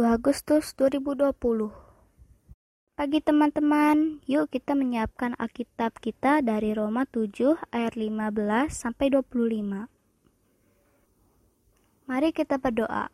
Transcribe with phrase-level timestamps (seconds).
[0.00, 1.36] 2 Agustus 2020
[2.96, 8.32] Pagi teman-teman, yuk kita menyiapkan Alkitab kita dari Roma 7 ayat 15
[8.72, 9.92] sampai 25.
[12.08, 13.12] Mari kita berdoa.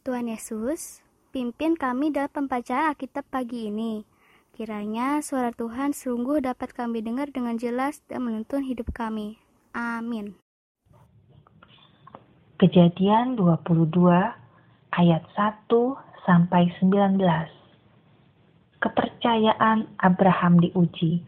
[0.00, 4.08] Tuhan Yesus, pimpin kami dalam pembacaan Alkitab pagi ini.
[4.56, 9.36] Kiranya suara Tuhan sungguh dapat kami dengar dengan jelas dan menuntun hidup kami.
[9.76, 10.40] Amin.
[12.56, 13.92] Kejadian 22
[14.96, 17.20] ayat 1 sampai 19.
[18.80, 21.24] Kepercayaan Abraham diuji.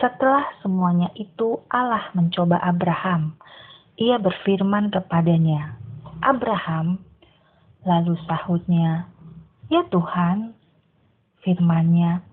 [0.00, 3.36] Setelah semuanya itu Allah mencoba Abraham.
[4.00, 5.76] Ia berfirman kepadanya,
[6.24, 7.04] "Abraham."
[7.84, 9.04] Lalu sahutnya,
[9.68, 10.56] "Ya Tuhan."
[11.44, 12.24] Firmannya,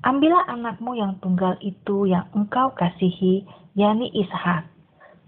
[0.00, 3.44] "Ambillah anakmu yang tunggal itu yang engkau kasihi,
[3.76, 4.64] yakni Ishak.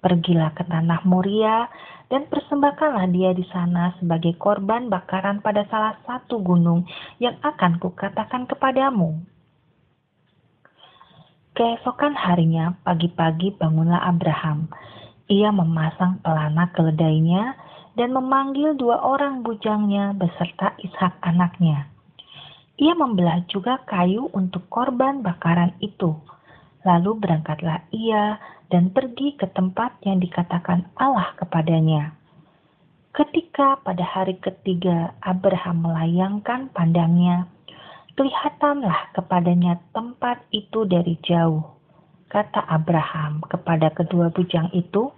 [0.00, 1.68] Pergilah ke tanah Moria
[2.08, 6.88] dan persembahkanlah dia di sana sebagai korban bakaran pada salah satu gunung
[7.20, 9.20] yang akan kukatakan kepadamu.
[11.52, 14.70] Keesokan harinya, pagi-pagi bangunlah Abraham.
[15.28, 17.58] Ia memasang pelana keledainya
[17.98, 21.90] dan memanggil dua orang bujangnya beserta Ishak anaknya.
[22.78, 26.14] Ia membelah juga kayu untuk korban bakaran itu.
[26.86, 28.38] Lalu berangkatlah ia
[28.70, 32.14] dan pergi ke tempat yang dikatakan Allah kepadanya.
[33.16, 37.50] Ketika pada hari ketiga Abraham melayangkan pandangnya,
[38.14, 41.66] kelihatanlah kepadanya tempat itu dari jauh.
[42.28, 45.10] Kata Abraham kepada kedua bujang itu,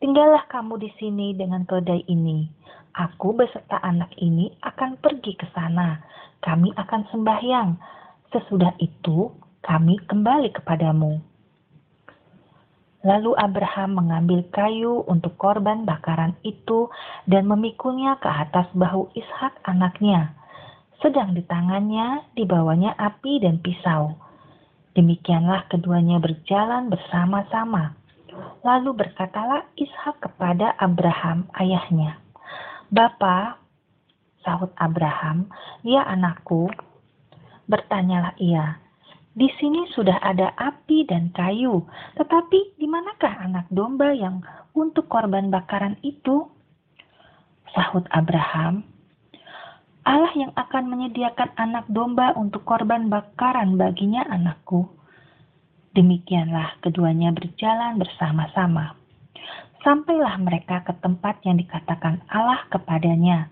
[0.00, 2.48] Tinggallah kamu di sini dengan keledai ini.
[2.96, 6.00] Aku beserta anak ini akan pergi ke sana.
[6.40, 7.76] Kami akan sembahyang.
[8.32, 9.28] Sesudah itu,
[9.60, 11.20] kami kembali kepadamu.
[13.00, 16.92] Lalu Abraham mengambil kayu untuk korban bakaran itu
[17.24, 20.36] dan memikulnya ke atas bahu Ishak anaknya.
[21.00, 24.20] Sedang di tangannya dibawanya api dan pisau.
[24.92, 27.96] Demikianlah keduanya berjalan bersama-sama.
[28.60, 32.20] Lalu berkatalah Ishak kepada Abraham ayahnya,
[32.92, 33.56] "Bapa,"
[34.44, 35.48] sahut Abraham,
[35.80, 36.68] "Ya anakku."
[37.64, 38.76] Bertanyalah ia,
[39.40, 41.80] di sini sudah ada api dan kayu,
[42.20, 44.44] tetapi di manakah anak domba yang
[44.76, 46.44] untuk korban bakaran itu?
[47.72, 48.84] Sahut Abraham,
[50.04, 54.92] Allah yang akan menyediakan anak domba untuk korban bakaran baginya anakku.
[55.96, 58.92] Demikianlah keduanya berjalan bersama-sama.
[59.80, 63.48] Sampailah mereka ke tempat yang dikatakan Allah kepadanya.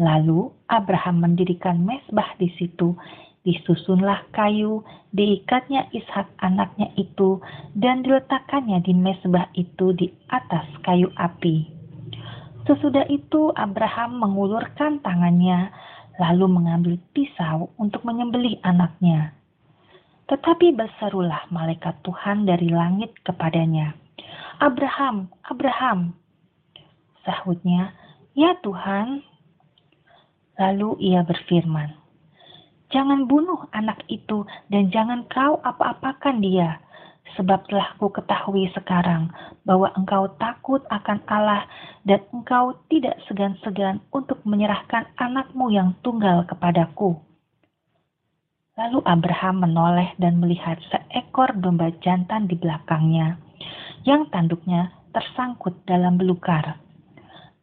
[0.00, 2.96] Lalu Abraham mendirikan mesbah di situ
[3.40, 4.84] Disusunlah kayu,
[5.16, 7.40] diikatnya Ishak anaknya itu,
[7.72, 11.64] dan diletakkannya di mesbah itu di atas kayu api.
[12.68, 15.72] Sesudah itu Abraham mengulurkan tangannya,
[16.20, 19.32] lalu mengambil pisau untuk menyembelih anaknya.
[20.28, 23.96] Tetapi berserulah malaikat Tuhan dari langit kepadanya,
[24.60, 26.12] Abraham, Abraham.
[27.24, 27.96] Sahutnya,
[28.36, 29.24] Ya Tuhan.
[30.60, 31.96] Lalu ia berfirman,
[32.90, 36.82] Jangan bunuh anak itu dan jangan kau apa-apakan dia.
[37.38, 39.30] Sebab telah ku ketahui sekarang
[39.62, 41.62] bahwa engkau takut akan Allah
[42.02, 47.14] dan engkau tidak segan-segan untuk menyerahkan anakmu yang tunggal kepadaku.
[48.74, 53.38] Lalu Abraham menoleh dan melihat seekor domba jantan di belakangnya,
[54.02, 56.82] yang tanduknya tersangkut dalam belukar.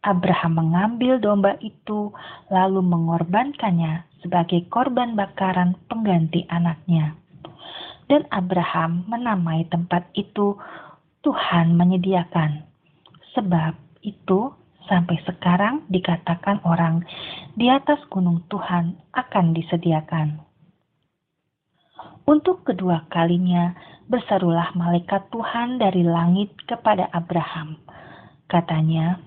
[0.00, 2.14] Abraham mengambil domba itu
[2.48, 7.14] lalu mengorbankannya sebagai korban bakaran pengganti anaknya.
[8.08, 10.56] Dan Abraham menamai tempat itu
[11.20, 12.64] Tuhan menyediakan.
[13.36, 14.56] Sebab itu
[14.88, 17.04] sampai sekarang dikatakan orang
[17.52, 20.40] di atas gunung Tuhan akan disediakan.
[22.24, 23.76] Untuk kedua kalinya
[24.08, 27.76] berserulah malaikat Tuhan dari langit kepada Abraham.
[28.48, 29.20] Katanya,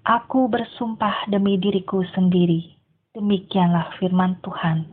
[0.00, 2.79] Aku bersumpah demi diriku sendiri
[3.10, 4.86] Demikianlah firman Tuhan.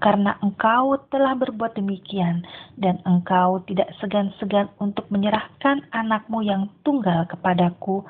[0.00, 2.40] Karena engkau telah berbuat demikian,
[2.80, 8.00] dan engkau tidak segan-segan untuk menyerahkan anakmu yang tunggal kepadaku,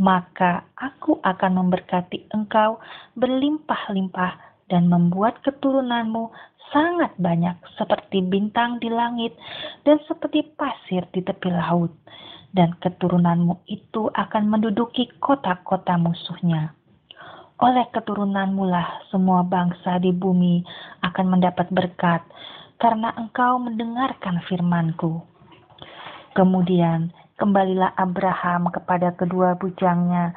[0.00, 2.80] maka aku akan memberkati engkau
[3.20, 4.40] berlimpah-limpah
[4.72, 6.32] dan membuat keturunanmu
[6.72, 9.36] sangat banyak seperti bintang di langit
[9.84, 11.92] dan seperti pasir di tepi laut.
[12.56, 16.79] Dan keturunanmu itu akan menduduki kota-kota musuhnya
[17.60, 20.64] oleh keturunanmu lah semua bangsa di bumi
[21.04, 22.24] akan mendapat berkat,
[22.80, 25.20] karena engkau mendengarkan firmanku.
[26.32, 30.32] Kemudian kembalilah Abraham kepada kedua bujangnya,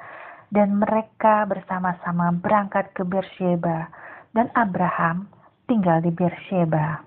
[0.52, 3.88] dan mereka bersama-sama berangkat ke Beersheba,
[4.36, 5.32] dan Abraham
[5.66, 7.02] tinggal di Beersheba.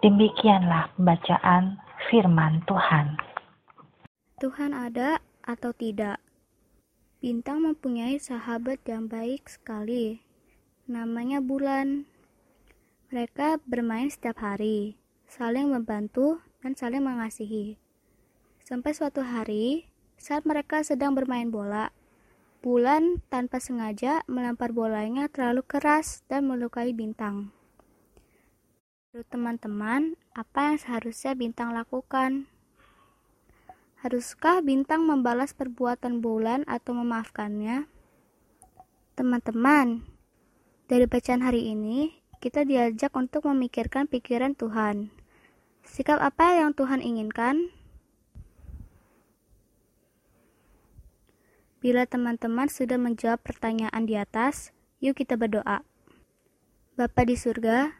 [0.00, 3.18] Demikianlah pembacaan firman Tuhan.
[4.38, 6.25] Tuhan ada atau tidak?
[7.26, 10.22] Bintang mempunyai sahabat yang baik sekali.
[10.86, 12.06] Namanya bulan.
[13.10, 14.94] Mereka bermain setiap hari,
[15.26, 17.82] saling membantu dan saling mengasihi.
[18.62, 21.90] Sampai suatu hari, saat mereka sedang bermain bola,
[22.62, 27.50] bulan tanpa sengaja melempar bolanya terlalu keras dan melukai bintang.
[29.34, 32.46] Teman-teman, apa yang seharusnya bintang lakukan?
[33.96, 37.88] Haruskah bintang membalas perbuatan bulan atau memaafkannya?
[39.16, 40.04] Teman-teman,
[40.84, 45.08] dari bacaan hari ini, kita diajak untuk memikirkan pikiran Tuhan.
[45.80, 47.72] Sikap apa yang Tuhan inginkan?
[51.80, 55.80] Bila teman-teman sudah menjawab pertanyaan di atas, yuk kita berdoa.
[57.00, 57.96] Bapa di surga,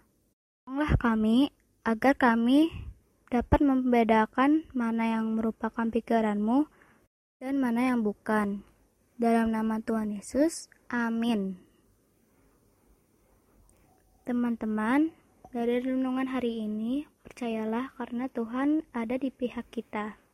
[0.69, 1.49] tolonglah kami
[1.89, 2.86] agar kami
[3.27, 6.71] dapat membedakan mana yang merupakan pikiranmu
[7.43, 8.63] dan mana yang bukan.
[9.17, 11.59] Dalam nama Tuhan Yesus, amin.
[14.29, 15.11] Teman-teman,
[15.51, 20.26] dari renungan hari ini, percayalah karena Tuhan ada di pihak kita.